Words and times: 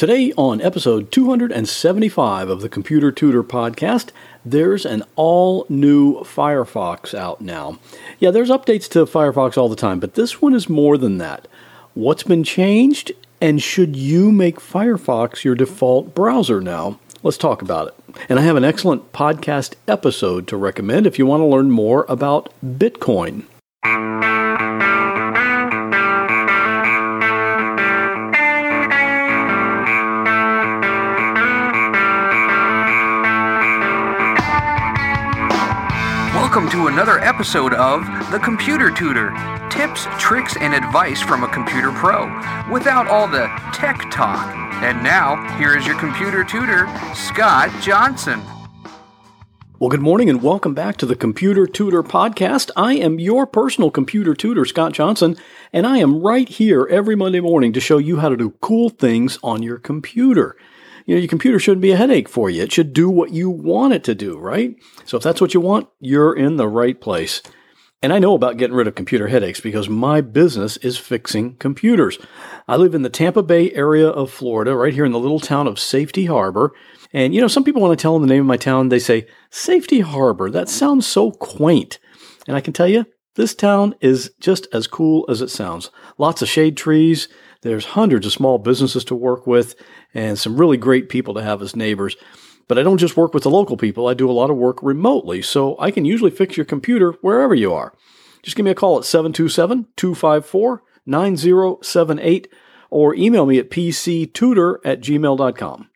Today, 0.00 0.32
on 0.38 0.62
episode 0.62 1.12
275 1.12 2.48
of 2.48 2.62
the 2.62 2.70
Computer 2.70 3.12
Tutor 3.12 3.42
podcast, 3.42 4.12
there's 4.46 4.86
an 4.86 5.04
all 5.14 5.66
new 5.68 6.20
Firefox 6.20 7.12
out 7.12 7.42
now. 7.42 7.78
Yeah, 8.18 8.30
there's 8.30 8.48
updates 8.48 8.88
to 8.92 9.04
Firefox 9.04 9.58
all 9.58 9.68
the 9.68 9.76
time, 9.76 10.00
but 10.00 10.14
this 10.14 10.40
one 10.40 10.54
is 10.54 10.70
more 10.70 10.96
than 10.96 11.18
that. 11.18 11.46
What's 11.92 12.22
been 12.22 12.44
changed, 12.44 13.12
and 13.42 13.60
should 13.60 13.94
you 13.94 14.32
make 14.32 14.58
Firefox 14.58 15.44
your 15.44 15.54
default 15.54 16.14
browser 16.14 16.62
now? 16.62 16.98
Let's 17.22 17.36
talk 17.36 17.60
about 17.60 17.88
it. 17.88 18.16
And 18.30 18.38
I 18.38 18.42
have 18.42 18.56
an 18.56 18.64
excellent 18.64 19.12
podcast 19.12 19.74
episode 19.86 20.48
to 20.48 20.56
recommend 20.56 21.06
if 21.06 21.18
you 21.18 21.26
want 21.26 21.42
to 21.42 21.44
learn 21.44 21.70
more 21.70 22.06
about 22.08 22.48
Bitcoin. 22.64 23.44
To 36.70 36.86
another 36.86 37.18
episode 37.18 37.74
of 37.74 38.06
The 38.30 38.38
Computer 38.38 38.92
Tutor 38.92 39.30
tips, 39.70 40.06
tricks, 40.20 40.56
and 40.60 40.72
advice 40.72 41.20
from 41.20 41.42
a 41.42 41.48
computer 41.48 41.90
pro 41.90 42.26
without 42.70 43.08
all 43.08 43.26
the 43.26 43.50
tech 43.72 44.08
talk. 44.12 44.54
And 44.80 45.02
now, 45.02 45.58
here 45.58 45.76
is 45.76 45.84
your 45.84 45.98
computer 45.98 46.44
tutor, 46.44 46.86
Scott 47.12 47.72
Johnson. 47.82 48.40
Well, 49.80 49.90
good 49.90 50.00
morning 50.00 50.30
and 50.30 50.44
welcome 50.44 50.72
back 50.72 50.96
to 50.98 51.06
the 51.06 51.16
Computer 51.16 51.66
Tutor 51.66 52.04
Podcast. 52.04 52.70
I 52.76 52.94
am 52.94 53.18
your 53.18 53.48
personal 53.48 53.90
computer 53.90 54.34
tutor, 54.34 54.64
Scott 54.64 54.92
Johnson, 54.92 55.36
and 55.72 55.88
I 55.88 55.98
am 55.98 56.22
right 56.22 56.48
here 56.48 56.86
every 56.88 57.16
Monday 57.16 57.40
morning 57.40 57.72
to 57.72 57.80
show 57.80 57.98
you 57.98 58.18
how 58.18 58.28
to 58.28 58.36
do 58.36 58.54
cool 58.60 58.90
things 58.90 59.40
on 59.42 59.64
your 59.64 59.78
computer 59.78 60.56
you 61.06 61.14
know, 61.14 61.20
your 61.20 61.28
computer 61.28 61.58
shouldn't 61.58 61.82
be 61.82 61.92
a 61.92 61.96
headache 61.96 62.28
for 62.28 62.50
you. 62.50 62.62
It 62.62 62.72
should 62.72 62.92
do 62.92 63.08
what 63.08 63.32
you 63.32 63.50
want 63.50 63.94
it 63.94 64.04
to 64.04 64.14
do, 64.14 64.38
right? 64.38 64.74
So 65.04 65.16
if 65.16 65.22
that's 65.22 65.40
what 65.40 65.54
you 65.54 65.60
want, 65.60 65.88
you're 65.98 66.34
in 66.36 66.56
the 66.56 66.68
right 66.68 67.00
place. 67.00 67.42
And 68.02 68.14
I 68.14 68.18
know 68.18 68.34
about 68.34 68.56
getting 68.56 68.74
rid 68.74 68.86
of 68.86 68.94
computer 68.94 69.28
headaches 69.28 69.60
because 69.60 69.90
my 69.90 70.22
business 70.22 70.78
is 70.78 70.96
fixing 70.96 71.56
computers. 71.56 72.18
I 72.66 72.76
live 72.76 72.94
in 72.94 73.02
the 73.02 73.10
Tampa 73.10 73.42
Bay 73.42 73.70
area 73.72 74.08
of 74.08 74.30
Florida, 74.30 74.74
right 74.74 74.94
here 74.94 75.04
in 75.04 75.12
the 75.12 75.18
little 75.18 75.40
town 75.40 75.66
of 75.66 75.78
Safety 75.78 76.24
Harbor. 76.24 76.72
And, 77.12 77.34
you 77.34 77.42
know, 77.42 77.48
some 77.48 77.62
people, 77.62 77.82
when 77.82 77.90
I 77.90 77.96
tell 77.96 78.14
them 78.14 78.26
the 78.26 78.32
name 78.32 78.42
of 78.42 78.46
my 78.46 78.56
town, 78.56 78.88
they 78.88 79.00
say, 79.00 79.26
Safety 79.50 80.00
Harbor. 80.00 80.50
That 80.50 80.70
sounds 80.70 81.06
so 81.06 81.30
quaint. 81.30 81.98
And 82.46 82.56
I 82.56 82.62
can 82.62 82.72
tell 82.72 82.88
you, 82.88 83.04
this 83.34 83.54
town 83.54 83.94
is 84.00 84.32
just 84.40 84.66
as 84.72 84.86
cool 84.86 85.26
as 85.28 85.42
it 85.42 85.50
sounds. 85.50 85.90
Lots 86.16 86.40
of 86.40 86.48
shade 86.48 86.76
trees. 86.76 87.28
There's 87.62 87.84
hundreds 87.86 88.26
of 88.26 88.32
small 88.32 88.58
businesses 88.58 89.04
to 89.04 89.14
work 89.14 89.46
with 89.46 89.74
and 90.14 90.38
some 90.38 90.56
really 90.56 90.76
great 90.76 91.08
people 91.08 91.34
to 91.34 91.42
have 91.42 91.60
as 91.62 91.76
neighbors. 91.76 92.16
But 92.68 92.78
I 92.78 92.82
don't 92.82 92.98
just 92.98 93.16
work 93.16 93.34
with 93.34 93.42
the 93.42 93.50
local 93.50 93.76
people, 93.76 94.06
I 94.06 94.14
do 94.14 94.30
a 94.30 94.32
lot 94.32 94.50
of 94.50 94.56
work 94.56 94.82
remotely, 94.82 95.42
so 95.42 95.76
I 95.78 95.90
can 95.90 96.04
usually 96.04 96.30
fix 96.30 96.56
your 96.56 96.66
computer 96.66 97.12
wherever 97.20 97.54
you 97.54 97.72
are. 97.74 97.92
Just 98.42 98.56
give 98.56 98.64
me 98.64 98.70
a 98.70 98.76
call 98.76 98.98
at 98.98 99.04
727 99.04 99.88
254 99.96 100.82
9078 101.06 102.48
or 102.90 103.14
email 103.14 103.46
me 103.46 103.58
at 103.58 103.70
pctutor 103.70 104.76
at 104.84 105.00
gmail.com. 105.00 105.88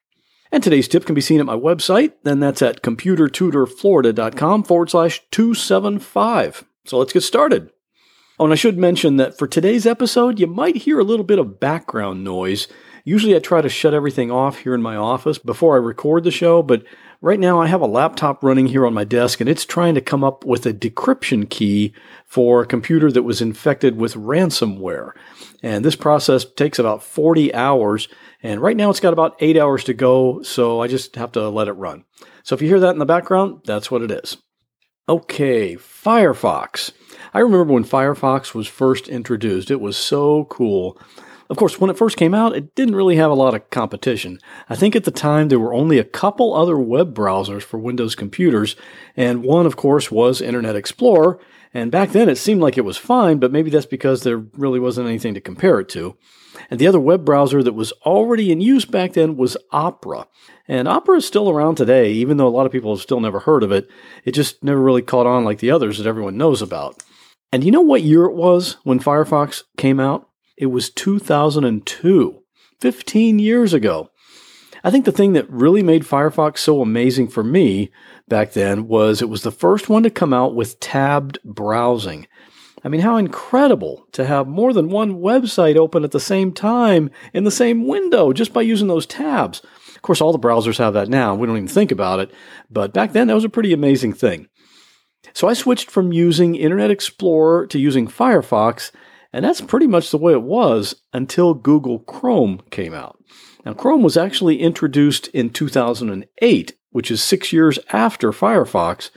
And 0.52 0.62
today's 0.62 0.88
tip 0.88 1.04
can 1.04 1.14
be 1.14 1.20
seen 1.20 1.40
at 1.40 1.46
my 1.46 1.56
website, 1.56 2.12
then 2.22 2.40
that's 2.40 2.62
at 2.62 2.82
computertutorflorida.com 2.82 4.64
forward 4.64 4.90
slash 4.90 5.20
275. 5.30 6.64
So 6.84 6.98
let's 6.98 7.12
get 7.12 7.22
started. 7.22 7.70
Oh, 8.36 8.44
and 8.44 8.52
I 8.52 8.56
should 8.56 8.76
mention 8.76 9.16
that 9.18 9.38
for 9.38 9.46
today's 9.46 9.86
episode, 9.86 10.40
you 10.40 10.48
might 10.48 10.78
hear 10.78 10.98
a 10.98 11.04
little 11.04 11.24
bit 11.24 11.38
of 11.38 11.60
background 11.60 12.24
noise. 12.24 12.66
Usually 13.04 13.36
I 13.36 13.38
try 13.38 13.60
to 13.60 13.68
shut 13.68 13.94
everything 13.94 14.32
off 14.32 14.58
here 14.58 14.74
in 14.74 14.82
my 14.82 14.96
office 14.96 15.38
before 15.38 15.76
I 15.76 15.78
record 15.78 16.24
the 16.24 16.32
show, 16.32 16.60
but 16.60 16.82
right 17.20 17.38
now 17.38 17.60
I 17.60 17.68
have 17.68 17.80
a 17.80 17.86
laptop 17.86 18.42
running 18.42 18.66
here 18.66 18.86
on 18.86 18.92
my 18.92 19.04
desk 19.04 19.40
and 19.40 19.48
it's 19.48 19.64
trying 19.64 19.94
to 19.94 20.00
come 20.00 20.24
up 20.24 20.44
with 20.44 20.66
a 20.66 20.74
decryption 20.74 21.48
key 21.48 21.94
for 22.26 22.62
a 22.62 22.66
computer 22.66 23.12
that 23.12 23.22
was 23.22 23.40
infected 23.40 23.98
with 23.98 24.14
ransomware. 24.14 25.12
And 25.62 25.84
this 25.84 25.94
process 25.94 26.44
takes 26.44 26.80
about 26.80 27.04
40 27.04 27.54
hours. 27.54 28.08
And 28.42 28.60
right 28.60 28.76
now 28.76 28.90
it's 28.90 28.98
got 28.98 29.12
about 29.12 29.36
eight 29.38 29.56
hours 29.56 29.84
to 29.84 29.94
go, 29.94 30.42
so 30.42 30.80
I 30.80 30.88
just 30.88 31.14
have 31.14 31.30
to 31.32 31.48
let 31.50 31.68
it 31.68 31.72
run. 31.74 32.04
So 32.42 32.56
if 32.56 32.62
you 32.62 32.66
hear 32.66 32.80
that 32.80 32.94
in 32.94 32.98
the 32.98 33.06
background, 33.06 33.60
that's 33.64 33.92
what 33.92 34.02
it 34.02 34.10
is. 34.10 34.38
Okay, 35.06 35.76
Firefox. 35.76 36.92
I 37.34 37.40
remember 37.40 37.74
when 37.74 37.84
Firefox 37.84 38.54
was 38.54 38.66
first 38.66 39.06
introduced, 39.06 39.70
it 39.70 39.78
was 39.80 39.98
so 39.98 40.46
cool. 40.46 40.98
Of 41.50 41.58
course, 41.58 41.78
when 41.78 41.90
it 41.90 41.98
first 41.98 42.16
came 42.16 42.34
out, 42.34 42.56
it 42.56 42.74
didn't 42.74 42.96
really 42.96 43.16
have 43.16 43.30
a 43.30 43.34
lot 43.34 43.54
of 43.54 43.68
competition. 43.70 44.38
I 44.68 44.76
think 44.76 44.96
at 44.96 45.04
the 45.04 45.10
time 45.10 45.48
there 45.48 45.58
were 45.58 45.74
only 45.74 45.98
a 45.98 46.04
couple 46.04 46.54
other 46.54 46.78
web 46.78 47.14
browsers 47.14 47.62
for 47.62 47.78
Windows 47.78 48.14
computers, 48.14 48.76
and 49.16 49.44
one, 49.44 49.66
of 49.66 49.76
course, 49.76 50.10
was 50.10 50.40
Internet 50.40 50.76
Explorer. 50.76 51.38
And 51.74 51.90
back 51.90 52.10
then 52.10 52.28
it 52.28 52.36
seemed 52.36 52.60
like 52.60 52.78
it 52.78 52.84
was 52.84 52.96
fine, 52.96 53.38
but 53.38 53.52
maybe 53.52 53.68
that's 53.68 53.84
because 53.84 54.22
there 54.22 54.38
really 54.38 54.78
wasn't 54.78 55.08
anything 55.08 55.34
to 55.34 55.40
compare 55.40 55.80
it 55.80 55.88
to. 55.90 56.16
And 56.70 56.78
the 56.78 56.86
other 56.86 57.00
web 57.00 57.24
browser 57.24 57.62
that 57.62 57.74
was 57.74 57.92
already 58.06 58.52
in 58.52 58.60
use 58.60 58.84
back 58.84 59.12
then 59.12 59.36
was 59.36 59.56
Opera. 59.72 60.28
And 60.68 60.88
Opera 60.88 61.16
is 61.16 61.26
still 61.26 61.50
around 61.50 61.74
today, 61.74 62.12
even 62.12 62.36
though 62.36 62.46
a 62.46 62.48
lot 62.48 62.64
of 62.64 62.72
people 62.72 62.94
have 62.94 63.02
still 63.02 63.20
never 63.20 63.40
heard 63.40 63.62
of 63.62 63.72
it. 63.72 63.90
It 64.24 64.32
just 64.32 64.62
never 64.62 64.80
really 64.80 65.02
caught 65.02 65.26
on 65.26 65.44
like 65.44 65.58
the 65.58 65.72
others 65.72 65.98
that 65.98 66.06
everyone 66.06 66.38
knows 66.38 66.62
about. 66.62 67.02
And 67.52 67.64
you 67.64 67.70
know 67.70 67.80
what 67.80 68.02
year 68.02 68.24
it 68.24 68.34
was 68.34 68.76
when 68.84 69.00
Firefox 69.00 69.64
came 69.76 70.00
out? 70.00 70.28
It 70.56 70.66
was 70.66 70.90
2002, 70.90 72.42
15 72.80 73.38
years 73.38 73.74
ago. 73.74 74.10
I 74.84 74.90
think 74.90 75.04
the 75.04 75.12
thing 75.12 75.32
that 75.32 75.50
really 75.50 75.82
made 75.82 76.02
Firefox 76.02 76.58
so 76.58 76.80
amazing 76.80 77.28
for 77.28 77.42
me 77.42 77.90
back 78.28 78.52
then 78.52 78.86
was 78.86 79.20
it 79.20 79.28
was 79.28 79.42
the 79.42 79.50
first 79.50 79.88
one 79.88 80.02
to 80.04 80.10
come 80.10 80.32
out 80.32 80.54
with 80.54 80.78
tabbed 80.78 81.38
browsing. 81.42 82.28
I 82.84 82.88
mean, 82.88 83.00
how 83.00 83.16
incredible 83.16 84.06
to 84.12 84.26
have 84.26 84.46
more 84.46 84.72
than 84.72 84.90
one 84.90 85.14
website 85.20 85.76
open 85.76 86.04
at 86.04 86.10
the 86.10 86.20
same 86.20 86.52
time 86.52 87.10
in 87.32 87.44
the 87.44 87.50
same 87.50 87.88
window 87.88 88.32
just 88.32 88.52
by 88.52 88.60
using 88.60 88.88
those 88.88 89.06
tabs. 89.06 89.62
Of 89.96 90.02
course, 90.02 90.20
all 90.20 90.32
the 90.32 90.38
browsers 90.38 90.78
have 90.78 90.92
that 90.92 91.08
now. 91.08 91.34
We 91.34 91.46
don't 91.46 91.56
even 91.56 91.66
think 91.66 91.90
about 91.90 92.20
it. 92.20 92.30
But 92.70 92.92
back 92.92 93.12
then, 93.12 93.26
that 93.26 93.34
was 93.34 93.44
a 93.44 93.48
pretty 93.48 93.72
amazing 93.72 94.12
thing. 94.12 94.48
So 95.32 95.48
I 95.48 95.54
switched 95.54 95.90
from 95.90 96.12
using 96.12 96.54
Internet 96.54 96.90
Explorer 96.90 97.66
to 97.68 97.78
using 97.78 98.06
Firefox, 98.06 98.90
and 99.34 99.44
that's 99.44 99.60
pretty 99.60 99.88
much 99.88 100.10
the 100.10 100.18
way 100.18 100.32
it 100.32 100.42
was 100.42 100.94
until 101.12 101.54
Google 101.54 101.98
Chrome 101.98 102.62
came 102.70 102.94
out. 102.94 103.18
Now, 103.66 103.74
Chrome 103.74 104.04
was 104.04 104.16
actually 104.16 104.60
introduced 104.60 105.26
in 105.28 105.50
2008, 105.50 106.78
which 106.90 107.10
is 107.10 107.20
six 107.20 107.52
years 107.52 107.80
after 107.92 108.30
Firefox. 108.30 109.10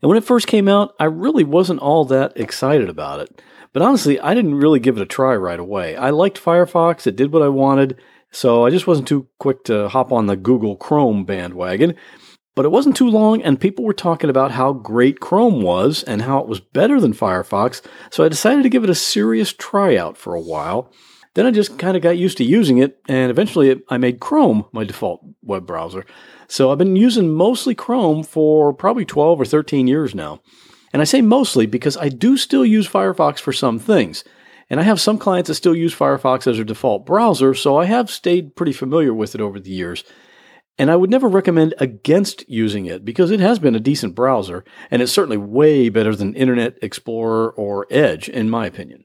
And 0.00 0.08
when 0.08 0.16
it 0.16 0.24
first 0.24 0.46
came 0.46 0.68
out, 0.68 0.94
I 1.00 1.06
really 1.06 1.42
wasn't 1.42 1.80
all 1.80 2.04
that 2.04 2.36
excited 2.36 2.88
about 2.88 3.18
it. 3.18 3.42
But 3.72 3.82
honestly, 3.82 4.20
I 4.20 4.32
didn't 4.32 4.54
really 4.54 4.78
give 4.78 4.96
it 4.96 5.02
a 5.02 5.06
try 5.06 5.34
right 5.34 5.58
away. 5.58 5.96
I 5.96 6.10
liked 6.10 6.40
Firefox, 6.40 7.08
it 7.08 7.16
did 7.16 7.32
what 7.32 7.42
I 7.42 7.48
wanted, 7.48 7.98
so 8.30 8.64
I 8.64 8.70
just 8.70 8.86
wasn't 8.86 9.08
too 9.08 9.26
quick 9.40 9.64
to 9.64 9.88
hop 9.88 10.12
on 10.12 10.26
the 10.26 10.36
Google 10.36 10.76
Chrome 10.76 11.24
bandwagon. 11.24 11.96
But 12.54 12.64
it 12.64 12.70
wasn't 12.70 12.96
too 12.96 13.08
long, 13.08 13.42
and 13.42 13.60
people 13.60 13.84
were 13.84 13.92
talking 13.92 14.30
about 14.30 14.52
how 14.52 14.72
great 14.72 15.18
Chrome 15.20 15.62
was 15.62 16.04
and 16.04 16.22
how 16.22 16.38
it 16.38 16.46
was 16.46 16.60
better 16.60 17.00
than 17.00 17.12
Firefox, 17.12 17.82
so 18.10 18.24
I 18.24 18.28
decided 18.28 18.62
to 18.62 18.68
give 18.68 18.84
it 18.84 18.90
a 18.90 18.94
serious 18.94 19.52
tryout 19.52 20.16
for 20.16 20.34
a 20.34 20.40
while. 20.40 20.92
Then 21.34 21.46
I 21.46 21.50
just 21.50 21.78
kind 21.80 21.96
of 21.96 22.02
got 22.02 22.16
used 22.16 22.38
to 22.38 22.44
using 22.44 22.78
it, 22.78 23.00
and 23.08 23.30
eventually 23.30 23.82
I 23.88 23.98
made 23.98 24.20
Chrome 24.20 24.66
my 24.72 24.84
default 24.84 25.20
web 25.42 25.66
browser. 25.66 26.06
So 26.46 26.70
I've 26.70 26.78
been 26.78 26.94
using 26.94 27.32
mostly 27.32 27.74
Chrome 27.74 28.22
for 28.22 28.72
probably 28.72 29.04
12 29.04 29.40
or 29.40 29.44
13 29.44 29.88
years 29.88 30.14
now. 30.14 30.40
And 30.92 31.02
I 31.02 31.04
say 31.04 31.22
mostly 31.22 31.66
because 31.66 31.96
I 31.96 32.08
do 32.08 32.36
still 32.36 32.64
use 32.64 32.88
Firefox 32.88 33.40
for 33.40 33.52
some 33.52 33.80
things. 33.80 34.22
And 34.70 34.78
I 34.78 34.84
have 34.84 35.00
some 35.00 35.18
clients 35.18 35.48
that 35.48 35.54
still 35.54 35.74
use 35.74 35.94
Firefox 35.94 36.46
as 36.46 36.56
their 36.56 36.64
default 36.64 37.04
browser, 37.04 37.52
so 37.52 37.76
I 37.76 37.86
have 37.86 38.10
stayed 38.10 38.54
pretty 38.54 38.72
familiar 38.72 39.12
with 39.12 39.34
it 39.34 39.40
over 39.40 39.58
the 39.58 39.70
years. 39.70 40.04
And 40.76 40.90
I 40.90 40.96
would 40.96 41.10
never 41.10 41.28
recommend 41.28 41.74
against 41.78 42.48
using 42.48 42.86
it 42.86 43.04
because 43.04 43.30
it 43.30 43.40
has 43.40 43.58
been 43.58 43.76
a 43.76 43.80
decent 43.80 44.14
browser 44.14 44.64
and 44.90 45.00
it's 45.00 45.12
certainly 45.12 45.36
way 45.36 45.88
better 45.88 46.16
than 46.16 46.34
Internet 46.34 46.78
Explorer 46.82 47.52
or 47.52 47.86
Edge, 47.90 48.28
in 48.28 48.50
my 48.50 48.66
opinion. 48.66 49.04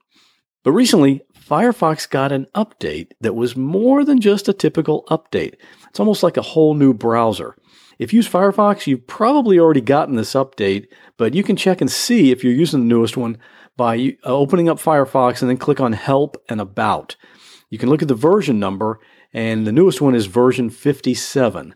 But 0.63 0.71
recently, 0.71 1.21
Firefox 1.39 2.10
got 2.10 2.31
an 2.31 2.48
update 2.56 3.12
that 3.21 3.36
was 3.36 3.56
more 3.56 4.04
than 4.04 4.19
just 4.19 4.50
a 4.50 4.54
typical 4.54 5.06
update. 5.10 5.56
It's 5.89 6.00
almost 6.00 6.24
like 6.24 6.38
a 6.38 6.42
whole 6.42 6.74
new 6.74 6.94
browser. 6.94 7.56
If 7.98 8.13
you 8.13 8.18
use 8.18 8.30
Firefox, 8.30 8.88
you've 8.88 9.07
probably 9.07 9.60
already 9.60 9.81
gotten 9.81 10.16
this 10.16 10.33
update, 10.33 10.88
but 11.18 11.33
you 11.33 11.44
can 11.44 11.56
check 11.56 11.81
and 11.81 11.92
see 11.92 12.31
if 12.31 12.44
you're 12.44 12.54
using 12.54 12.81
the 12.81 12.86
newest 12.86 13.18
one 13.18 13.38
by 13.77 14.18
opening 14.24 14.69
up 14.69 14.77
Firefox 14.77 15.42
and 15.42 15.50
then 15.50 15.57
click 15.57 15.80
on 15.80 15.94
Help 15.94 16.38
and 16.50 16.62
About. 16.62 17.16
You 17.69 17.77
can 17.77 17.89
look 17.89 18.01
at 18.01 18.07
the 18.07 18.16
version 18.16 18.60
number 18.60 19.00
and 19.33 19.66
the 19.66 19.71
newest 19.71 20.01
one 20.01 20.16
is 20.16 20.25
version 20.25 20.69
57. 20.69 21.75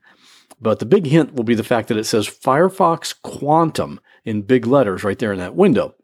But 0.59 0.79
the 0.79 0.85
big 0.85 1.05
hint 1.05 1.33
will 1.33 1.43
be 1.43 1.55
the 1.55 1.63
fact 1.63 1.87
that 1.89 1.97
it 1.97 2.05
says 2.05 2.27
Firefox 2.27 3.13
Quantum 3.21 3.99
in 4.23 4.43
big 4.43 4.65
letters 4.65 5.03
right 5.03 5.19
there 5.19 5.33
in 5.33 5.39
that 5.39 5.55
window. 5.55 5.95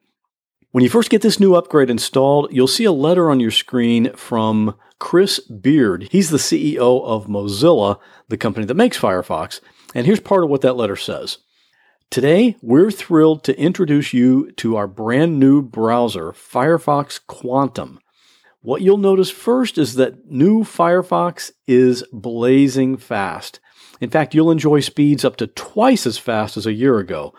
When 0.71 0.83
you 0.83 0.89
first 0.89 1.09
get 1.09 1.23
this 1.23 1.39
new 1.39 1.55
upgrade 1.55 1.89
installed, 1.89 2.49
you'll 2.51 2.67
see 2.67 2.83
a 2.83 2.91
letter 2.91 3.31
on 3.31 3.39
your 3.39 3.51
screen 3.51 4.13
from 4.13 4.75
Chris 4.99 5.39
Beard. 5.39 6.07
He's 6.11 6.29
the 6.29 6.37
CEO 6.37 7.03
of 7.03 7.25
Mozilla, 7.25 7.99
the 8.27 8.37
company 8.37 8.65
that 8.67 8.75
makes 8.75 8.99
Firefox. 8.99 9.61
And 9.95 10.05
here's 10.05 10.19
part 10.19 10.43
of 10.43 10.49
what 10.49 10.61
that 10.61 10.75
letter 10.75 10.95
says. 10.95 11.39
Today, 12.11 12.55
we're 12.61 12.91
thrilled 12.91 13.43
to 13.45 13.59
introduce 13.59 14.13
you 14.13 14.51
to 14.53 14.75
our 14.75 14.87
brand 14.87 15.39
new 15.39 15.61
browser, 15.61 16.31
Firefox 16.33 17.19
Quantum. 17.25 17.99
What 18.61 18.81
you'll 18.81 18.97
notice 18.97 19.29
first 19.29 19.77
is 19.77 19.95
that 19.95 20.29
new 20.29 20.63
Firefox 20.63 21.51
is 21.65 22.03
blazing 22.11 22.97
fast. 22.97 23.61
In 24.01 24.09
fact, 24.09 24.35
you'll 24.35 24.51
enjoy 24.51 24.81
speeds 24.81 25.23
up 25.23 25.37
to 25.37 25.47
twice 25.47 26.05
as 26.05 26.17
fast 26.17 26.57
as 26.57 26.65
a 26.65 26.73
year 26.73 26.99
ago, 26.99 27.33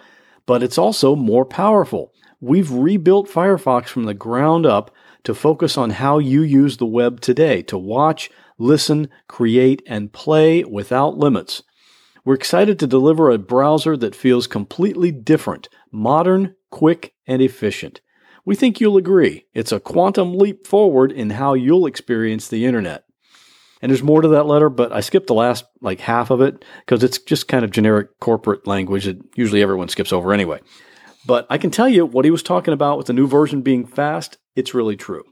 but 0.47 0.63
it's 0.63 0.79
also 0.79 1.15
more 1.15 1.45
powerful. 1.45 2.15
We've 2.41 2.71
rebuilt 2.71 3.29
Firefox 3.29 3.89
from 3.89 4.05
the 4.05 4.15
ground 4.15 4.65
up 4.65 4.95
to 5.25 5.35
focus 5.35 5.77
on 5.77 5.91
how 5.91 6.19
you 6.19 6.41
use 6.41 6.79
the 6.79 6.87
web 6.87 7.21
today 7.21 7.61
to 7.63 7.77
watch, 7.77 8.31
listen, 8.57 9.11
create, 9.29 9.83
and 9.87 10.15
play 10.15 10.65
without 10.65 11.19
limits. 11.19 11.63
We're 12.25 12.35
excited 12.35 12.79
to 12.79 12.87
deliver 12.87 13.31
a 13.31 13.37
browser 13.37 13.95
that 13.99 14.15
feels 14.15 14.47
completely 14.47 15.13
different, 15.13 15.69
modern, 15.93 16.55
quick, 16.71 17.13
and 17.27 17.43
efficient. 17.43 18.01
We 18.45 18.55
think 18.55 18.81
you'll 18.81 18.97
agree. 18.97 19.47
It's 19.55 19.73
a 19.73 19.81
quantum 19.81 20.37
leap 20.37 20.67
forward 20.67 21.13
in 21.13 21.31
how 21.31 21.55
you'll 21.55 21.87
experience 21.87 22.49
the 22.49 22.65
internet. 22.65 23.05
And 23.83 23.91
there's 23.91 24.03
more 24.03 24.21
to 24.21 24.29
that 24.29 24.47
letter, 24.47 24.69
but 24.69 24.93
I 24.93 25.01
skipped 25.01 25.27
the 25.27 25.35
last 25.35 25.65
like 25.81 26.01
half 26.01 26.31
of 26.31 26.41
it 26.41 26.65
because 26.85 27.03
it's 27.03 27.19
just 27.19 27.49
kind 27.49 27.65
of 27.65 27.71
generic 27.71 28.19
corporate 28.21 28.67
language 28.67 29.05
that 29.07 29.19
usually 29.37 29.63
everyone 29.63 29.89
skips 29.89 30.13
over 30.13 30.33
anyway. 30.33 30.61
But 31.27 31.47
I 31.51 31.59
can 31.59 31.71
tell 31.71 31.89
you 31.89 32.05
what 32.07 32.25
he 32.25 32.31
was 32.31 32.43
talking 32.43 32.75
about 32.75 32.99
with 32.99 33.07
the 33.07 33.13
new 33.13 33.27
version 33.27 33.63
being 33.63 33.87
fast, 33.87 34.39
it's 34.55 34.75
really 34.75 34.97
true. 34.97 35.25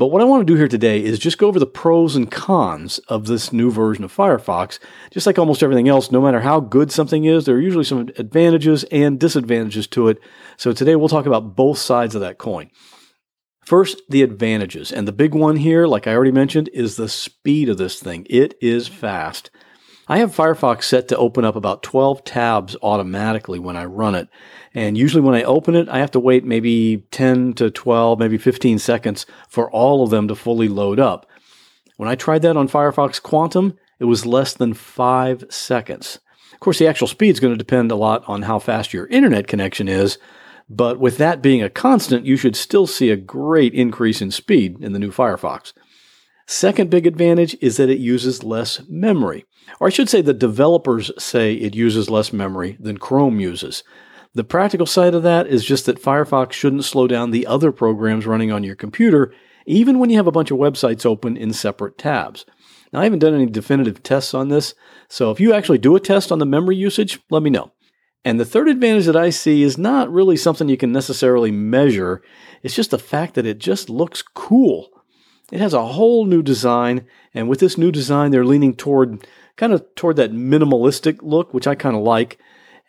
But 0.00 0.06
what 0.06 0.22
I 0.22 0.24
want 0.24 0.40
to 0.40 0.50
do 0.50 0.56
here 0.56 0.66
today 0.66 1.04
is 1.04 1.18
just 1.18 1.36
go 1.36 1.46
over 1.46 1.58
the 1.58 1.66
pros 1.66 2.16
and 2.16 2.30
cons 2.30 3.00
of 3.08 3.26
this 3.26 3.52
new 3.52 3.70
version 3.70 4.02
of 4.02 4.16
Firefox. 4.16 4.78
Just 5.10 5.26
like 5.26 5.38
almost 5.38 5.62
everything 5.62 5.90
else, 5.90 6.10
no 6.10 6.22
matter 6.22 6.40
how 6.40 6.58
good 6.58 6.90
something 6.90 7.26
is, 7.26 7.44
there 7.44 7.56
are 7.56 7.60
usually 7.60 7.84
some 7.84 8.08
advantages 8.16 8.84
and 8.84 9.20
disadvantages 9.20 9.86
to 9.88 10.08
it. 10.08 10.18
So 10.56 10.72
today 10.72 10.96
we'll 10.96 11.10
talk 11.10 11.26
about 11.26 11.54
both 11.54 11.76
sides 11.76 12.14
of 12.14 12.22
that 12.22 12.38
coin. 12.38 12.70
First, 13.66 14.00
the 14.08 14.22
advantages. 14.22 14.90
And 14.90 15.06
the 15.06 15.12
big 15.12 15.34
one 15.34 15.56
here, 15.56 15.86
like 15.86 16.06
I 16.06 16.14
already 16.14 16.32
mentioned, 16.32 16.70
is 16.72 16.96
the 16.96 17.06
speed 17.06 17.68
of 17.68 17.76
this 17.76 18.00
thing. 18.00 18.26
It 18.30 18.54
is 18.62 18.88
fast. 18.88 19.50
I 20.10 20.18
have 20.18 20.34
Firefox 20.34 20.82
set 20.82 21.06
to 21.06 21.16
open 21.16 21.44
up 21.44 21.54
about 21.54 21.84
12 21.84 22.24
tabs 22.24 22.76
automatically 22.82 23.60
when 23.60 23.76
I 23.76 23.84
run 23.84 24.16
it. 24.16 24.26
And 24.74 24.98
usually 24.98 25.22
when 25.22 25.36
I 25.36 25.44
open 25.44 25.76
it, 25.76 25.88
I 25.88 26.00
have 26.00 26.10
to 26.10 26.18
wait 26.18 26.44
maybe 26.44 27.04
10 27.12 27.52
to 27.54 27.70
12, 27.70 28.18
maybe 28.18 28.36
15 28.36 28.80
seconds 28.80 29.24
for 29.48 29.70
all 29.70 30.02
of 30.02 30.10
them 30.10 30.26
to 30.26 30.34
fully 30.34 30.66
load 30.66 30.98
up. 30.98 31.26
When 31.96 32.08
I 32.08 32.16
tried 32.16 32.42
that 32.42 32.56
on 32.56 32.66
Firefox 32.66 33.22
Quantum, 33.22 33.78
it 34.00 34.06
was 34.06 34.26
less 34.26 34.52
than 34.52 34.74
five 34.74 35.44
seconds. 35.48 36.18
Of 36.52 36.58
course, 36.58 36.80
the 36.80 36.88
actual 36.88 37.06
speed 37.06 37.30
is 37.30 37.38
going 37.38 37.54
to 37.54 37.56
depend 37.56 37.92
a 37.92 37.96
lot 37.96 38.24
on 38.26 38.42
how 38.42 38.58
fast 38.58 38.92
your 38.92 39.06
internet 39.06 39.46
connection 39.46 39.86
is, 39.86 40.18
but 40.68 40.98
with 40.98 41.18
that 41.18 41.40
being 41.40 41.62
a 41.62 41.70
constant, 41.70 42.26
you 42.26 42.36
should 42.36 42.56
still 42.56 42.88
see 42.88 43.10
a 43.10 43.16
great 43.16 43.74
increase 43.74 44.20
in 44.20 44.32
speed 44.32 44.82
in 44.82 44.92
the 44.92 44.98
new 44.98 45.12
Firefox. 45.12 45.72
Second 46.50 46.90
big 46.90 47.06
advantage 47.06 47.56
is 47.60 47.76
that 47.76 47.90
it 47.90 48.00
uses 48.00 48.42
less 48.42 48.82
memory. 48.88 49.44
Or 49.78 49.86
I 49.86 49.90
should 49.90 50.08
say 50.08 50.20
the 50.20 50.34
developers 50.34 51.12
say 51.16 51.54
it 51.54 51.76
uses 51.76 52.10
less 52.10 52.32
memory 52.32 52.76
than 52.80 52.98
Chrome 52.98 53.38
uses. 53.38 53.84
The 54.34 54.42
practical 54.42 54.84
side 54.84 55.14
of 55.14 55.22
that 55.22 55.46
is 55.46 55.64
just 55.64 55.86
that 55.86 56.02
Firefox 56.02 56.50
shouldn't 56.50 56.84
slow 56.84 57.06
down 57.06 57.30
the 57.30 57.46
other 57.46 57.70
programs 57.70 58.26
running 58.26 58.50
on 58.50 58.64
your 58.64 58.74
computer, 58.74 59.32
even 59.64 60.00
when 60.00 60.10
you 60.10 60.16
have 60.16 60.26
a 60.26 60.32
bunch 60.32 60.50
of 60.50 60.58
websites 60.58 61.06
open 61.06 61.36
in 61.36 61.52
separate 61.52 61.96
tabs. 61.96 62.44
Now, 62.92 62.98
I 62.98 63.04
haven't 63.04 63.20
done 63.20 63.34
any 63.34 63.46
definitive 63.46 64.02
tests 64.02 64.34
on 64.34 64.48
this, 64.48 64.74
so 65.06 65.30
if 65.30 65.38
you 65.38 65.52
actually 65.52 65.78
do 65.78 65.94
a 65.94 66.00
test 66.00 66.32
on 66.32 66.40
the 66.40 66.46
memory 66.46 66.74
usage, 66.74 67.20
let 67.30 67.44
me 67.44 67.50
know. 67.50 67.70
And 68.24 68.40
the 68.40 68.44
third 68.44 68.68
advantage 68.68 69.06
that 69.06 69.16
I 69.16 69.30
see 69.30 69.62
is 69.62 69.78
not 69.78 70.12
really 70.12 70.36
something 70.36 70.68
you 70.68 70.76
can 70.76 70.90
necessarily 70.90 71.52
measure, 71.52 72.22
it's 72.64 72.74
just 72.74 72.90
the 72.90 72.98
fact 72.98 73.34
that 73.34 73.46
it 73.46 73.58
just 73.58 73.88
looks 73.88 74.20
cool. 74.20 74.90
It 75.50 75.60
has 75.60 75.74
a 75.74 75.86
whole 75.86 76.24
new 76.26 76.42
design, 76.42 77.06
and 77.34 77.48
with 77.48 77.60
this 77.60 77.76
new 77.76 77.90
design, 77.90 78.30
they're 78.30 78.44
leaning 78.44 78.74
toward 78.74 79.26
kind 79.56 79.72
of 79.72 79.84
toward 79.94 80.16
that 80.16 80.32
minimalistic 80.32 81.18
look, 81.22 81.52
which 81.52 81.66
I 81.66 81.74
kind 81.74 81.96
of 81.96 82.02
like. 82.02 82.38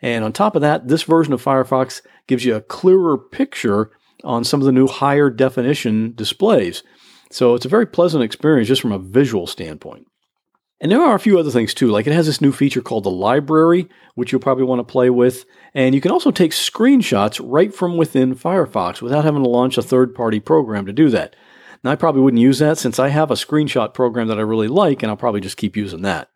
And 0.00 0.24
on 0.24 0.32
top 0.32 0.56
of 0.56 0.62
that, 0.62 0.88
this 0.88 1.02
version 1.02 1.32
of 1.32 1.42
Firefox 1.42 2.02
gives 2.26 2.44
you 2.44 2.54
a 2.54 2.60
clearer 2.60 3.18
picture 3.18 3.90
on 4.24 4.44
some 4.44 4.60
of 4.60 4.66
the 4.66 4.72
new 4.72 4.86
higher 4.86 5.30
definition 5.30 6.14
displays. 6.14 6.82
So 7.30 7.54
it's 7.54 7.64
a 7.64 7.70
very 7.70 7.86
pleasant 7.86 8.22
experience 8.22 8.68
just 8.68 8.82
from 8.82 8.92
a 8.92 8.98
visual 8.98 9.46
standpoint. 9.46 10.06
And 10.80 10.90
there 10.90 11.00
are 11.00 11.14
a 11.14 11.20
few 11.20 11.38
other 11.38 11.50
things 11.50 11.74
too, 11.74 11.88
like 11.88 12.08
it 12.08 12.12
has 12.12 12.26
this 12.26 12.40
new 12.40 12.50
feature 12.50 12.82
called 12.82 13.04
the 13.04 13.10
library, 13.10 13.88
which 14.16 14.32
you'll 14.32 14.40
probably 14.40 14.64
want 14.64 14.80
to 14.80 14.92
play 14.92 15.10
with. 15.10 15.44
And 15.74 15.94
you 15.94 16.00
can 16.00 16.10
also 16.10 16.32
take 16.32 16.50
screenshots 16.50 17.40
right 17.42 17.72
from 17.72 17.96
within 17.96 18.34
Firefox 18.34 19.00
without 19.00 19.24
having 19.24 19.44
to 19.44 19.48
launch 19.48 19.78
a 19.78 19.82
third 19.82 20.14
party 20.14 20.40
program 20.40 20.86
to 20.86 20.92
do 20.92 21.08
that. 21.10 21.36
I 21.84 21.96
probably 21.96 22.22
wouldn't 22.22 22.40
use 22.40 22.60
that 22.60 22.78
since 22.78 22.98
I 22.98 23.08
have 23.08 23.30
a 23.30 23.34
screenshot 23.34 23.92
program 23.92 24.28
that 24.28 24.38
I 24.38 24.42
really 24.42 24.68
like, 24.68 25.02
and 25.02 25.10
I'll 25.10 25.16
probably 25.16 25.40
just 25.40 25.56
keep 25.56 25.76
using 25.76 26.02
that. 26.02 26.30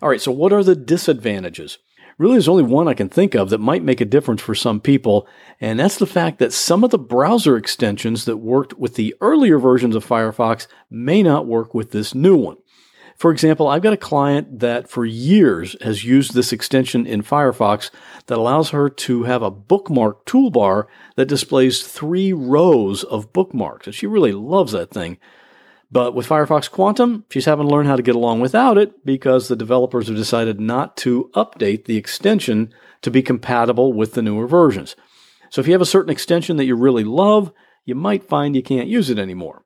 All 0.00 0.08
right, 0.08 0.20
so 0.20 0.32
what 0.32 0.52
are 0.52 0.62
the 0.62 0.76
disadvantages? 0.76 1.78
Really, 2.18 2.34
there's 2.34 2.48
only 2.48 2.62
one 2.62 2.86
I 2.86 2.94
can 2.94 3.08
think 3.08 3.34
of 3.34 3.50
that 3.50 3.58
might 3.58 3.82
make 3.82 4.00
a 4.00 4.04
difference 4.04 4.42
for 4.42 4.54
some 4.54 4.80
people, 4.80 5.26
and 5.60 5.80
that's 5.80 5.96
the 5.96 6.06
fact 6.06 6.38
that 6.38 6.52
some 6.52 6.84
of 6.84 6.90
the 6.90 6.98
browser 6.98 7.56
extensions 7.56 8.26
that 8.26 8.36
worked 8.36 8.78
with 8.78 8.94
the 8.94 9.14
earlier 9.20 9.58
versions 9.58 9.96
of 9.96 10.06
Firefox 10.06 10.66
may 10.90 11.22
not 11.22 11.46
work 11.46 11.72
with 11.74 11.92
this 11.92 12.14
new 12.14 12.36
one. 12.36 12.58
For 13.20 13.30
example, 13.30 13.68
I've 13.68 13.82
got 13.82 13.92
a 13.92 13.98
client 13.98 14.60
that 14.60 14.88
for 14.88 15.04
years 15.04 15.76
has 15.82 16.04
used 16.04 16.32
this 16.32 16.54
extension 16.54 17.06
in 17.06 17.22
Firefox 17.22 17.90
that 18.28 18.38
allows 18.38 18.70
her 18.70 18.88
to 18.88 19.24
have 19.24 19.42
a 19.42 19.50
bookmark 19.50 20.24
toolbar 20.24 20.86
that 21.16 21.28
displays 21.28 21.82
three 21.82 22.32
rows 22.32 23.04
of 23.04 23.30
bookmarks. 23.34 23.86
And 23.86 23.94
she 23.94 24.06
really 24.06 24.32
loves 24.32 24.72
that 24.72 24.90
thing. 24.90 25.18
But 25.92 26.14
with 26.14 26.26
Firefox 26.26 26.70
Quantum, 26.70 27.26
she's 27.28 27.44
having 27.44 27.68
to 27.68 27.74
learn 27.74 27.84
how 27.84 27.96
to 27.96 28.02
get 28.02 28.14
along 28.14 28.40
without 28.40 28.78
it 28.78 29.04
because 29.04 29.48
the 29.48 29.56
developers 29.56 30.08
have 30.08 30.16
decided 30.16 30.58
not 30.58 30.96
to 30.98 31.30
update 31.34 31.84
the 31.84 31.98
extension 31.98 32.72
to 33.02 33.10
be 33.10 33.20
compatible 33.20 33.92
with 33.92 34.14
the 34.14 34.22
newer 34.22 34.46
versions. 34.46 34.96
So 35.50 35.60
if 35.60 35.66
you 35.66 35.74
have 35.74 35.82
a 35.82 35.84
certain 35.84 36.10
extension 36.10 36.56
that 36.56 36.64
you 36.64 36.74
really 36.74 37.04
love, 37.04 37.52
you 37.84 37.94
might 37.94 38.24
find 38.24 38.56
you 38.56 38.62
can't 38.62 38.88
use 38.88 39.10
it 39.10 39.18
anymore. 39.18 39.62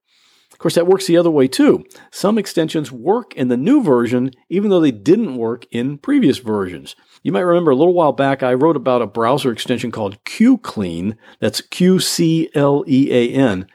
Course, 0.64 0.76
that 0.76 0.86
works 0.86 1.06
the 1.06 1.18
other 1.18 1.30
way 1.30 1.46
too. 1.46 1.84
Some 2.10 2.38
extensions 2.38 2.90
work 2.90 3.34
in 3.34 3.48
the 3.48 3.56
new 3.58 3.82
version, 3.82 4.30
even 4.48 4.70
though 4.70 4.80
they 4.80 4.92
didn't 4.92 5.36
work 5.36 5.66
in 5.70 5.98
previous 5.98 6.38
versions. 6.38 6.96
You 7.22 7.32
might 7.32 7.40
remember 7.40 7.70
a 7.70 7.76
little 7.76 7.92
while 7.92 8.12
back, 8.12 8.42
I 8.42 8.54
wrote 8.54 8.74
about 8.74 9.02
a 9.02 9.06
browser 9.06 9.52
extension 9.52 9.90
called 9.90 10.24
QClean. 10.24 11.18
That's 11.38 11.60
Q 11.60 12.00
C 12.00 12.48
L 12.54 12.82
E 12.88 13.12
A 13.12 13.34
N. 13.34 13.66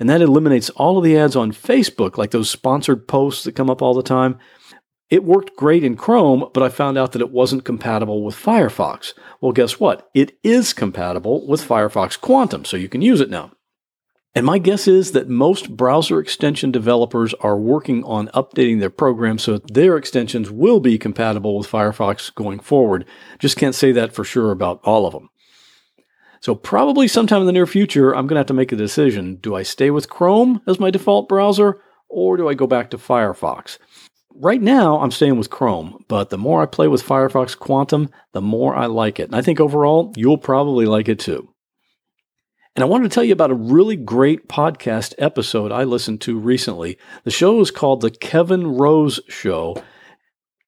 And 0.00 0.08
that 0.08 0.22
eliminates 0.22 0.70
all 0.70 0.96
of 0.96 1.04
the 1.04 1.18
ads 1.18 1.36
on 1.36 1.52
Facebook, 1.52 2.16
like 2.16 2.30
those 2.30 2.48
sponsored 2.48 3.06
posts 3.06 3.44
that 3.44 3.54
come 3.54 3.68
up 3.68 3.82
all 3.82 3.92
the 3.92 4.02
time. 4.02 4.38
It 5.10 5.24
worked 5.24 5.54
great 5.54 5.84
in 5.84 5.96
Chrome, 5.96 6.48
but 6.54 6.62
I 6.62 6.70
found 6.70 6.96
out 6.96 7.12
that 7.12 7.20
it 7.20 7.30
wasn't 7.30 7.66
compatible 7.66 8.24
with 8.24 8.34
Firefox. 8.34 9.12
Well, 9.42 9.52
guess 9.52 9.78
what? 9.78 10.08
It 10.14 10.38
is 10.42 10.72
compatible 10.72 11.46
with 11.46 11.60
Firefox 11.60 12.18
Quantum, 12.18 12.64
so 12.64 12.78
you 12.78 12.88
can 12.88 13.02
use 13.02 13.20
it 13.20 13.28
now. 13.28 13.52
And 14.34 14.44
my 14.44 14.58
guess 14.58 14.86
is 14.86 15.12
that 15.12 15.28
most 15.28 15.76
browser 15.76 16.20
extension 16.20 16.70
developers 16.70 17.34
are 17.34 17.56
working 17.56 18.04
on 18.04 18.28
updating 18.28 18.78
their 18.78 18.90
programs 18.90 19.42
so 19.42 19.54
that 19.54 19.74
their 19.74 19.96
extensions 19.96 20.50
will 20.50 20.80
be 20.80 20.98
compatible 20.98 21.56
with 21.56 21.70
Firefox 21.70 22.32
going 22.34 22.60
forward. 22.60 23.04
Just 23.38 23.56
can't 23.56 23.74
say 23.74 23.90
that 23.92 24.12
for 24.12 24.24
sure 24.24 24.50
about 24.50 24.80
all 24.84 25.06
of 25.06 25.12
them. 25.12 25.30
So, 26.40 26.54
probably 26.54 27.08
sometime 27.08 27.40
in 27.40 27.46
the 27.46 27.52
near 27.52 27.66
future, 27.66 28.14
I'm 28.14 28.26
going 28.28 28.36
to 28.36 28.40
have 28.40 28.46
to 28.46 28.54
make 28.54 28.70
a 28.70 28.76
decision. 28.76 29.36
Do 29.36 29.56
I 29.56 29.64
stay 29.64 29.90
with 29.90 30.08
Chrome 30.08 30.60
as 30.68 30.78
my 30.78 30.90
default 30.90 31.28
browser, 31.28 31.80
or 32.08 32.36
do 32.36 32.48
I 32.48 32.54
go 32.54 32.68
back 32.68 32.90
to 32.90 32.98
Firefox? 32.98 33.78
Right 34.34 34.62
now, 34.62 35.00
I'm 35.00 35.10
staying 35.10 35.36
with 35.36 35.50
Chrome, 35.50 36.04
but 36.06 36.30
the 36.30 36.38
more 36.38 36.62
I 36.62 36.66
play 36.66 36.86
with 36.86 37.02
Firefox 37.04 37.58
Quantum, 37.58 38.08
the 38.32 38.40
more 38.40 38.76
I 38.76 38.86
like 38.86 39.18
it. 39.18 39.24
And 39.24 39.34
I 39.34 39.42
think 39.42 39.58
overall, 39.58 40.12
you'll 40.16 40.38
probably 40.38 40.86
like 40.86 41.08
it 41.08 41.18
too. 41.18 41.52
And 42.78 42.84
I 42.84 42.86
wanted 42.86 43.10
to 43.10 43.14
tell 43.16 43.24
you 43.24 43.32
about 43.32 43.50
a 43.50 43.56
really 43.56 43.96
great 43.96 44.48
podcast 44.48 45.12
episode 45.18 45.72
I 45.72 45.82
listened 45.82 46.20
to 46.20 46.38
recently. 46.38 46.96
The 47.24 47.30
show 47.32 47.60
is 47.60 47.72
called 47.72 48.02
The 48.02 48.10
Kevin 48.12 48.76
Rose 48.76 49.18
Show. 49.26 49.82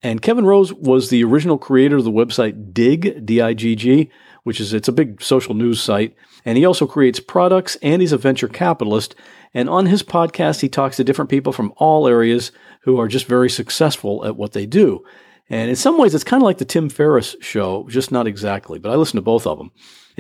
And 0.03 0.21
Kevin 0.21 0.45
Rose 0.45 0.73
was 0.73 1.09
the 1.09 1.23
original 1.23 1.57
creator 1.57 1.99
of 1.99 2.03
the 2.03 2.11
website 2.11 2.75
Digg, 2.75 3.25
D 3.25 3.41
I 3.41 3.55
G 3.55 3.77
G, 3.77 4.11
which 4.43 4.59
is 4.59 4.75
it's 4.75 4.89
a 4.89 4.93
big 4.93 5.23
social 5.23 5.55
news 5.55 5.81
site. 5.81 6.17
And 6.45 6.59
he 6.59 6.65
also 6.65 6.85
creates 6.85 7.21
products 7.21 7.77
and 7.81 8.03
he's 8.03 8.11
a 8.11 8.19
venture 8.19 8.49
capitalist. 8.49 9.15
And 9.55 9.71
on 9.71 9.87
his 9.87 10.03
podcast, 10.03 10.63
he 10.63 10.69
talks 10.69 10.97
to 10.97 11.05
different 11.05 11.31
people 11.31 11.53
from 11.53 11.73
all 11.77 12.09
areas 12.09 12.51
who 12.83 12.99
are 12.99 13.07
just 13.07 13.27
very 13.27 13.49
successful 13.49 14.27
at 14.27 14.35
what 14.35 14.51
they 14.51 14.67
do. 14.67 15.05
And 15.49 15.71
in 15.71 15.77
some 15.77 15.97
ways, 15.97 16.15
it's 16.15 16.25
kind 16.25 16.43
of 16.43 16.45
like 16.45 16.59
the 16.59 16.65
Tim 16.65 16.89
Ferriss 16.89 17.37
show, 17.41 17.87
just 17.89 18.11
not 18.11 18.27
exactly, 18.27 18.81
but 18.81 18.91
I 18.91 18.97
listen 18.97 19.17
to 19.17 19.23
both 19.23 19.47
of 19.47 19.59
them. 19.59 19.71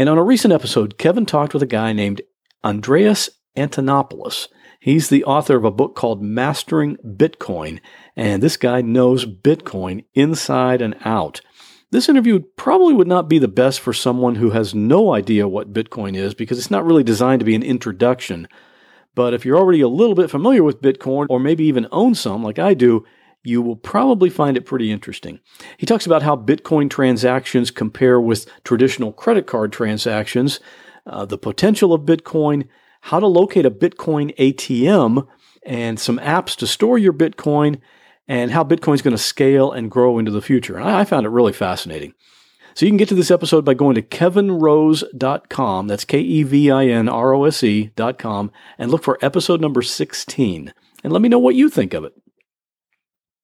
And 0.01 0.09
on 0.09 0.17
a 0.17 0.25
recent 0.25 0.55
episode, 0.55 0.97
Kevin 0.97 1.27
talked 1.27 1.53
with 1.53 1.63
a 1.63 1.67
guy 1.67 1.93
named 1.93 2.23
Andreas 2.65 3.29
Antonopoulos. 3.55 4.49
He's 4.81 5.11
the 5.11 5.25
author 5.25 5.57
of 5.57 5.65
a 5.67 5.71
book 5.71 5.95
called 5.95 6.23
Mastering 6.23 6.97
Bitcoin, 7.05 7.81
and 8.17 8.43
this 8.43 8.57
guy 8.57 8.81
knows 8.81 9.27
Bitcoin 9.27 10.07
inside 10.15 10.81
and 10.81 10.97
out. 11.05 11.43
This 11.91 12.09
interview 12.09 12.41
probably 12.57 12.95
would 12.95 13.09
not 13.09 13.29
be 13.29 13.39
the 13.39 13.47
best 13.47 13.81
for 13.81 13.93
someone 13.93 14.37
who 14.37 14.53
has 14.53 14.75
no 14.75 15.13
idea 15.13 15.47
what 15.47 15.75
Bitcoin 15.75 16.17
is 16.17 16.33
because 16.33 16.59
it's 16.59 16.71
not 16.71 16.87
really 16.87 17.05
designed 17.05 17.41
to 17.41 17.45
be 17.45 17.55
an 17.55 17.63
introduction. 17.63 18.49
But 19.15 19.35
if 19.35 19.45
you're 19.45 19.59
already 19.59 19.83
a 19.83 19.89
little 19.89 20.15
bit 20.15 20.31
familiar 20.31 20.65
with 20.65 20.81
Bitcoin 20.81 21.27
or 21.29 21.39
maybe 21.39 21.65
even 21.65 21.87
own 21.93 22.15
some 22.15 22.43
like 22.43 22.59
I 22.59 22.73
do, 22.73 23.05
you 23.43 23.63
will 23.63 23.77
probably 23.77 24.29
find 24.31 24.57
it 24.57 24.67
pretty 24.67 24.91
interesting. 24.91 25.41
He 25.79 25.87
talks 25.87 26.07
about 26.07 26.23
how 26.23 26.37
Bitcoin 26.37 26.91
transactions 26.91 27.71
compare 27.71 28.21
with 28.21 28.47
traditional 28.65 29.13
credit 29.13 29.47
card 29.47 29.73
transactions, 29.73 30.61
uh, 31.07 31.25
the 31.25 31.39
potential 31.39 31.93
of 31.93 32.03
Bitcoin, 32.03 32.69
how 33.03 33.19
to 33.19 33.27
locate 33.27 33.65
a 33.65 33.71
Bitcoin 33.71 34.37
ATM, 34.37 35.27
and 35.65 35.99
some 35.99 36.19
apps 36.19 36.55
to 36.57 36.67
store 36.67 36.99
your 36.99 37.13
Bitcoin, 37.13 37.81
and 38.29 38.51
how 38.51 38.63
Bitcoin 38.63 38.95
is 38.95 39.03
going 39.03 39.17
to 39.17 39.23
scale 39.23 39.73
and 39.73 39.91
grow 39.91 40.19
into 40.19 40.31
the 40.31 40.43
future. 40.43 40.77
And 40.77 40.89
I, 40.89 41.01
I 41.01 41.05
found 41.05 41.27
it 41.27 41.31
really 41.31 41.53
fascinating. 41.53 42.15
So 42.75 42.87
you 42.87 42.91
can 42.91 42.99
get 42.99 43.09
to 43.09 43.15
this 43.15 43.31
episode 43.31 43.65
by 43.65 43.75
going 43.75 43.97
to 43.97 44.03
kevinrose.com. 44.03 45.89
That's 45.89 46.05
K 46.05 46.21
E 46.21 46.43
V 46.45 46.71
I 46.71 46.87
N 46.87 47.09
R 47.09 47.35
O 47.35 47.45
S 47.45 47.65
E.com 47.65 48.53
and 48.79 48.91
look 48.91 49.03
for 49.03 49.19
episode 49.21 49.61
number 49.61 49.83
16. 49.83 50.73
And 51.03 51.13
let 51.13 51.23
me 51.23 51.29
know 51.29 51.39
what 51.39 51.55
you 51.55 51.69
think 51.69 51.95
of 51.95 52.05
it. 52.05 52.13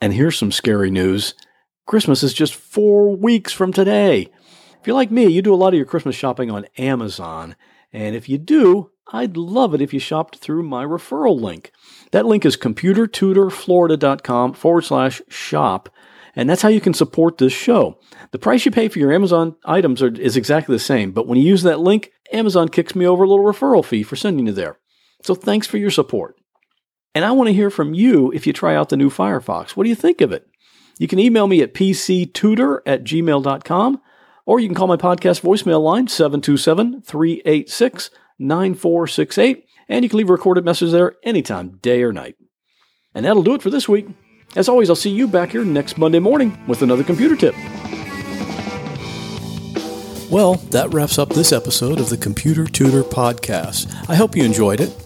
And 0.00 0.12
here's 0.12 0.38
some 0.38 0.52
scary 0.52 0.90
news 0.90 1.34
Christmas 1.86 2.22
is 2.22 2.34
just 2.34 2.54
four 2.54 3.16
weeks 3.16 3.52
from 3.52 3.72
today. 3.72 4.28
If 4.80 4.86
you're 4.86 4.94
like 4.94 5.10
me, 5.10 5.26
you 5.26 5.42
do 5.42 5.54
a 5.54 5.56
lot 5.56 5.68
of 5.68 5.76
your 5.76 5.86
Christmas 5.86 6.14
shopping 6.14 6.50
on 6.50 6.66
Amazon. 6.78 7.56
And 7.92 8.14
if 8.14 8.28
you 8.28 8.38
do, 8.38 8.90
I'd 9.12 9.36
love 9.36 9.72
it 9.74 9.80
if 9.80 9.94
you 9.94 10.00
shopped 10.00 10.38
through 10.38 10.64
my 10.64 10.84
referral 10.84 11.40
link. 11.40 11.70
That 12.10 12.26
link 12.26 12.44
is 12.44 12.56
computertutorflorida.com 12.56 14.54
forward 14.54 14.82
slash 14.82 15.22
shop. 15.28 15.88
And 16.34 16.50
that's 16.50 16.62
how 16.62 16.68
you 16.68 16.80
can 16.80 16.92
support 16.92 17.38
this 17.38 17.52
show. 17.52 17.98
The 18.32 18.38
price 18.38 18.64
you 18.66 18.70
pay 18.70 18.88
for 18.88 18.98
your 18.98 19.12
Amazon 19.12 19.56
items 19.64 20.02
are, 20.02 20.14
is 20.14 20.36
exactly 20.36 20.74
the 20.74 20.80
same, 20.80 21.12
but 21.12 21.26
when 21.26 21.38
you 21.38 21.44
use 21.44 21.62
that 21.62 21.80
link, 21.80 22.10
Amazon 22.32 22.68
kicks 22.68 22.94
me 22.94 23.06
over 23.06 23.24
a 23.24 23.28
little 23.28 23.44
referral 23.44 23.84
fee 23.84 24.02
for 24.02 24.16
sending 24.16 24.46
you 24.46 24.52
there. 24.52 24.78
So 25.22 25.34
thanks 25.34 25.66
for 25.66 25.78
your 25.78 25.90
support. 25.90 26.36
And 27.16 27.24
I 27.24 27.30
want 27.32 27.46
to 27.46 27.54
hear 27.54 27.70
from 27.70 27.94
you 27.94 28.30
if 28.32 28.46
you 28.46 28.52
try 28.52 28.76
out 28.76 28.90
the 28.90 28.96
new 28.98 29.08
Firefox. 29.08 29.70
What 29.70 29.84
do 29.84 29.88
you 29.88 29.94
think 29.94 30.20
of 30.20 30.32
it? 30.32 30.46
You 30.98 31.08
can 31.08 31.18
email 31.18 31.46
me 31.46 31.62
at 31.62 31.72
pctutor 31.72 32.80
at 32.84 33.04
gmail.com, 33.04 34.02
or 34.44 34.60
you 34.60 34.68
can 34.68 34.74
call 34.74 34.86
my 34.86 34.98
podcast 34.98 35.40
voicemail 35.40 35.82
line, 35.82 36.08
727 36.08 37.00
386 37.00 38.10
9468, 38.38 39.64
and 39.88 40.04
you 40.04 40.10
can 40.10 40.18
leave 40.18 40.28
a 40.28 40.32
recorded 40.32 40.66
message 40.66 40.90
there 40.90 41.14
anytime, 41.22 41.78
day 41.78 42.02
or 42.02 42.12
night. 42.12 42.36
And 43.14 43.24
that'll 43.24 43.42
do 43.42 43.54
it 43.54 43.62
for 43.62 43.70
this 43.70 43.88
week. 43.88 44.08
As 44.54 44.68
always, 44.68 44.90
I'll 44.90 44.94
see 44.94 45.08
you 45.08 45.26
back 45.26 45.52
here 45.52 45.64
next 45.64 45.96
Monday 45.96 46.18
morning 46.18 46.62
with 46.66 46.82
another 46.82 47.02
computer 47.02 47.34
tip. 47.34 47.54
Well, 50.30 50.56
that 50.68 50.92
wraps 50.92 51.18
up 51.18 51.30
this 51.30 51.50
episode 51.50 51.98
of 51.98 52.10
the 52.10 52.18
Computer 52.18 52.66
Tutor 52.66 53.04
Podcast. 53.04 53.90
I 54.06 54.16
hope 54.16 54.36
you 54.36 54.44
enjoyed 54.44 54.80
it. 54.80 55.05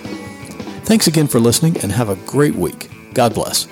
Thanks 0.91 1.07
again 1.07 1.27
for 1.27 1.39
listening 1.39 1.77
and 1.77 1.89
have 1.93 2.09
a 2.09 2.17
great 2.17 2.53
week. 2.53 2.91
God 3.13 3.33
bless. 3.33 3.65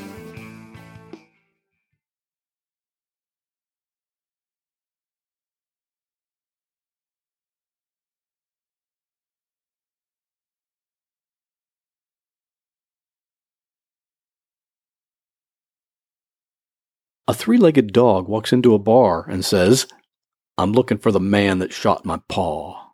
A 17.27 17.33
three 17.33 17.57
legged 17.57 17.91
dog 17.91 18.29
walks 18.29 18.53
into 18.53 18.73
a 18.73 18.79
bar 18.79 19.25
and 19.29 19.43
says, 19.43 19.87
I'm 20.57 20.71
looking 20.71 20.97
for 20.97 21.11
the 21.11 21.19
man 21.19 21.59
that 21.59 21.73
shot 21.73 22.05
my 22.05 22.21
paw. 22.29 22.88